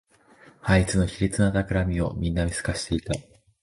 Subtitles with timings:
[0.63, 3.13] あいつの卑劣なたくらみをみんな見透かしていた